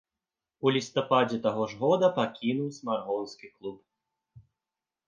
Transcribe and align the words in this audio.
У 0.67 0.71
лістападзе 0.77 1.37
таго 1.45 1.67
ж 1.75 1.79
года 1.83 2.07
пакінуў 2.17 2.73
смаргонскі 2.79 3.47
клуб. 3.55 3.79